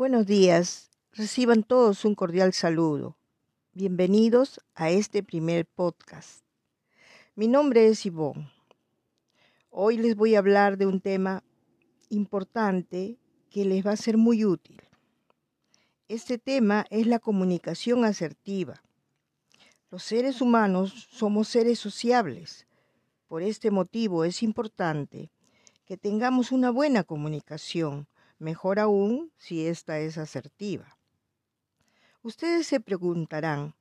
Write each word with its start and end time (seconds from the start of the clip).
Buenos 0.00 0.24
días, 0.24 0.90
reciban 1.12 1.62
todos 1.62 2.06
un 2.06 2.14
cordial 2.14 2.54
saludo. 2.54 3.18
Bienvenidos 3.74 4.58
a 4.74 4.88
este 4.88 5.22
primer 5.22 5.66
podcast. 5.66 6.42
Mi 7.34 7.48
nombre 7.48 7.86
es 7.86 8.06
Ivonne. 8.06 8.50
Hoy 9.68 9.98
les 9.98 10.16
voy 10.16 10.36
a 10.36 10.38
hablar 10.38 10.78
de 10.78 10.86
un 10.86 11.02
tema 11.02 11.44
importante 12.08 13.18
que 13.50 13.66
les 13.66 13.86
va 13.86 13.90
a 13.90 13.96
ser 13.98 14.16
muy 14.16 14.42
útil. 14.42 14.80
Este 16.08 16.38
tema 16.38 16.86
es 16.88 17.06
la 17.06 17.18
comunicación 17.18 18.06
asertiva. 18.06 18.82
Los 19.90 20.02
seres 20.02 20.40
humanos 20.40 21.08
somos 21.10 21.46
seres 21.46 21.78
sociables. 21.78 22.66
Por 23.28 23.42
este 23.42 23.70
motivo 23.70 24.24
es 24.24 24.42
importante 24.42 25.30
que 25.84 25.98
tengamos 25.98 26.52
una 26.52 26.70
buena 26.70 27.04
comunicación, 27.04 28.08
mejor 28.40 28.80
aún 28.80 29.32
si 29.36 29.66
esta 29.66 30.00
es 30.00 30.18
asertiva. 30.18 30.98
Ustedes 32.22 32.66
se 32.66 32.80
preguntarán, 32.80 33.76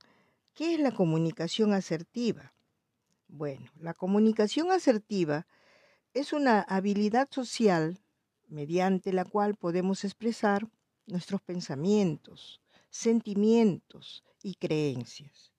¿qué 0.53 0.75
es 0.75 0.79
la 0.79 0.91
comunicación 0.91 1.73
asertiva? 1.73 2.53
Bueno, 3.27 3.71
la 3.79 3.95
comunicación 3.95 4.71
asertiva 4.71 5.47
es 6.13 6.31
una 6.33 6.61
habilidad 6.61 7.27
social 7.31 7.99
mediante 8.47 9.13
la 9.13 9.25
cual 9.25 9.55
podemos 9.55 10.03
expresar 10.03 10.67
nuestros 11.07 11.41
pensamientos, 11.41 12.61
sentimientos 12.89 14.23
y 14.43 14.55
creencias 14.55 15.51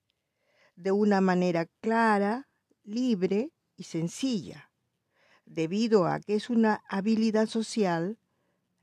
de 0.76 0.92
una 0.92 1.20
manera 1.20 1.66
clara, 1.80 2.48
libre 2.84 3.50
y 3.76 3.84
sencilla 3.84 4.70
debido 5.50 6.06
a 6.06 6.20
que 6.20 6.36
es 6.36 6.48
una 6.48 6.82
habilidad 6.88 7.48
social, 7.48 8.18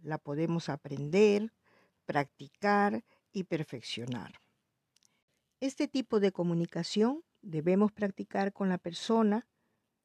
la 0.02 0.18
podemos 0.18 0.70
aprender, 0.70 1.54
practicar 2.06 3.04
y 3.32 3.44
perfeccionar. 3.44 4.40
Este 5.60 5.88
tipo 5.88 6.20
de 6.20 6.32
comunicación 6.32 7.24
debemos 7.42 7.92
practicar 7.92 8.54
con 8.54 8.70
la 8.70 8.78
persona 8.78 9.48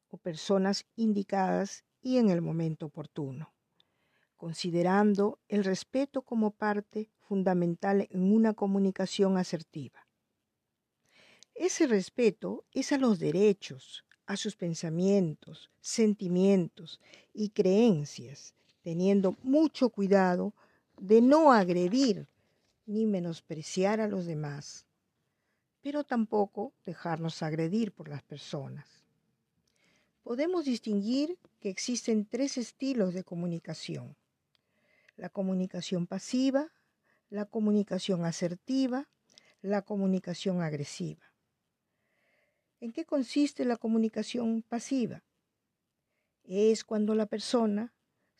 o 0.09 0.17
personas 0.17 0.85
indicadas 0.95 1.83
y 2.01 2.17
en 2.17 2.29
el 2.29 2.41
momento 2.41 2.87
oportuno, 2.87 3.53
considerando 4.35 5.39
el 5.47 5.63
respeto 5.63 6.21
como 6.21 6.51
parte 6.51 7.09
fundamental 7.19 8.07
en 8.11 8.33
una 8.33 8.53
comunicación 8.53 9.37
asertiva. 9.37 10.07
Ese 11.55 11.87
respeto 11.87 12.65
es 12.71 12.91
a 12.91 12.97
los 12.97 13.19
derechos, 13.19 14.05
a 14.25 14.37
sus 14.37 14.55
pensamientos, 14.55 15.69
sentimientos 15.81 16.99
y 17.33 17.49
creencias, 17.49 18.55
teniendo 18.83 19.35
mucho 19.41 19.89
cuidado 19.89 20.53
de 20.99 21.21
no 21.21 21.51
agredir 21.51 22.27
ni 22.85 23.05
menospreciar 23.05 24.01
a 24.01 24.07
los 24.07 24.25
demás, 24.25 24.85
pero 25.81 26.03
tampoco 26.03 26.73
dejarnos 26.85 27.41
agredir 27.41 27.91
por 27.91 28.09
las 28.09 28.21
personas. 28.21 28.85
Podemos 30.23 30.65
distinguir 30.65 31.37
que 31.59 31.69
existen 31.69 32.25
tres 32.25 32.57
estilos 32.57 33.13
de 33.13 33.23
comunicación. 33.23 34.15
La 35.17 35.29
comunicación 35.29 36.07
pasiva, 36.07 36.71
la 37.29 37.45
comunicación 37.45 38.25
asertiva, 38.25 39.07
la 39.61 39.81
comunicación 39.81 40.61
agresiva. 40.61 41.21
¿En 42.79 42.91
qué 42.91 43.05
consiste 43.05 43.65
la 43.65 43.77
comunicación 43.77 44.61
pasiva? 44.61 45.23
Es 46.43 46.83
cuando 46.83 47.15
la 47.15 47.25
persona 47.25 47.93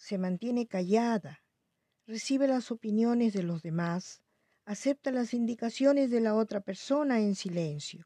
se 0.03 0.17
mantiene 0.17 0.67
callada, 0.67 1.45
recibe 2.05 2.45
las 2.45 2.71
opiniones 2.71 3.31
de 3.31 3.41
los 3.41 3.63
demás, 3.63 4.21
acepta 4.65 5.11
las 5.11 5.33
indicaciones 5.33 6.11
de 6.11 6.19
la 6.19 6.35
otra 6.35 6.59
persona 6.59 7.21
en 7.21 7.35
silencio 7.35 8.05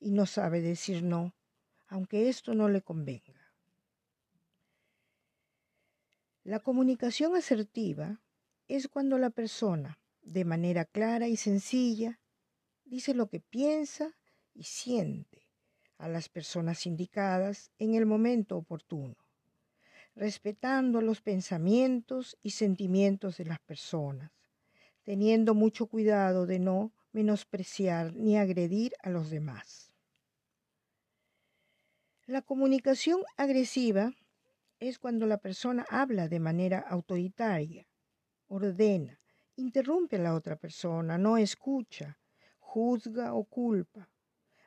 y 0.00 0.10
no 0.10 0.26
sabe 0.26 0.60
decir 0.60 1.04
no, 1.04 1.36
aunque 1.86 2.28
esto 2.28 2.54
no 2.54 2.68
le 2.68 2.82
convenga. 2.82 3.54
La 6.42 6.58
comunicación 6.58 7.36
asertiva 7.36 8.20
es 8.66 8.88
cuando 8.88 9.16
la 9.16 9.30
persona, 9.30 10.00
de 10.22 10.44
manera 10.44 10.86
clara 10.86 11.28
y 11.28 11.36
sencilla, 11.36 12.18
dice 12.84 13.14
lo 13.14 13.28
que 13.28 13.38
piensa 13.38 14.16
y 14.54 14.64
siente 14.64 15.46
a 15.98 16.08
las 16.08 16.28
personas 16.28 16.84
indicadas 16.84 17.70
en 17.78 17.94
el 17.94 18.06
momento 18.06 18.56
oportuno, 18.56 19.27
respetando 20.18 21.00
los 21.00 21.20
pensamientos 21.20 22.36
y 22.42 22.50
sentimientos 22.50 23.36
de 23.36 23.44
las 23.44 23.60
personas, 23.60 24.32
teniendo 25.04 25.54
mucho 25.54 25.86
cuidado 25.86 26.44
de 26.44 26.58
no 26.58 26.92
menospreciar 27.12 28.12
ni 28.14 28.36
agredir 28.36 28.94
a 29.02 29.10
los 29.10 29.30
demás. 29.30 29.94
La 32.26 32.42
comunicación 32.42 33.22
agresiva 33.36 34.12
es 34.80 34.98
cuando 34.98 35.26
la 35.26 35.38
persona 35.38 35.86
habla 35.88 36.26
de 36.26 36.40
manera 36.40 36.80
autoritaria, 36.80 37.86
ordena, 38.48 39.20
interrumpe 39.54 40.16
a 40.16 40.20
la 40.20 40.34
otra 40.34 40.56
persona, 40.56 41.16
no 41.16 41.38
escucha, 41.38 42.18
juzga 42.58 43.34
o 43.34 43.44
culpa 43.44 44.10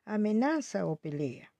amenaza 0.05 0.85
o 0.85 0.95
pelea. 0.95 1.53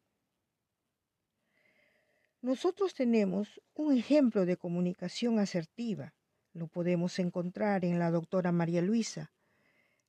Nosotros 2.42 2.96
tenemos 2.96 3.62
un 3.76 3.96
ejemplo 3.96 4.46
de 4.46 4.58
comunicación 4.58 5.38
asertiva. 5.38 6.16
Lo 6.54 6.68
podemos 6.68 7.20
encontrar 7.20 7.86
en 7.86 8.00
la 8.00 8.10
doctora 8.10 8.52
María 8.52 8.82
Luisa, 8.82 9.32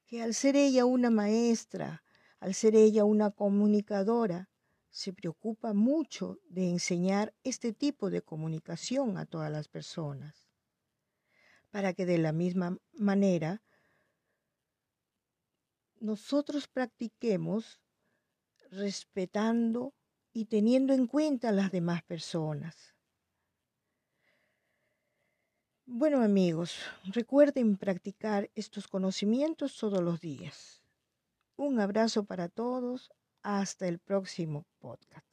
que 0.06 0.22
al 0.22 0.32
ser 0.32 0.56
ella 0.56 0.86
una 0.86 1.10
maestra, 1.10 2.02
al 2.40 2.54
ser 2.54 2.74
ella 2.74 3.04
una 3.04 3.30
comunicadora, 3.30 4.48
se 4.88 5.12
preocupa 5.12 5.74
mucho 5.74 6.38
de 6.48 6.70
enseñar 6.70 7.34
este 7.44 7.72
tipo 7.74 8.08
de 8.08 8.22
comunicación 8.22 9.18
a 9.18 9.26
todas 9.26 9.52
las 9.52 9.68
personas, 9.68 10.48
para 11.70 11.92
que 11.92 12.06
de 12.06 12.18
la 12.18 12.32
misma 12.32 12.78
manera 12.92 13.62
nosotros 16.00 16.66
practiquemos 16.66 17.80
respetando 18.70 19.94
y 20.32 20.46
teniendo 20.46 20.94
en 20.94 21.06
cuenta 21.06 21.50
a 21.50 21.52
las 21.52 21.70
demás 21.70 22.02
personas. 22.02 22.94
Bueno 25.84 26.22
amigos, 26.22 26.78
recuerden 27.04 27.76
practicar 27.76 28.50
estos 28.54 28.88
conocimientos 28.88 29.76
todos 29.76 30.00
los 30.00 30.20
días. 30.20 30.82
Un 31.56 31.80
abrazo 31.80 32.24
para 32.24 32.48
todos. 32.48 33.10
Hasta 33.42 33.88
el 33.88 33.98
próximo 33.98 34.64
podcast. 34.78 35.31